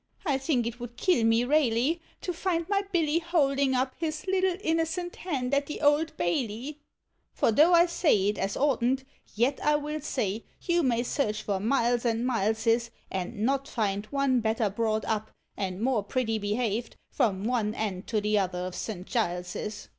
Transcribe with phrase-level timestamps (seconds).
[0.25, 4.55] I think it would kill me raily, To find my Hill holdin' up bis little
[4.63, 6.79] innocent hand at the Old Hailey.
[7.37, 7.49] Digitized by Google ABOUT CHILDREN.
[7.49, 9.03] 53 For though I say it as oughtn't,
[9.35, 14.39] yet I will say, you may search for miles and mileses And not find one
[14.39, 19.05] better brought up, and more pretty behaved, from one end to t' other of .St.
[19.05, 19.87] Giles's.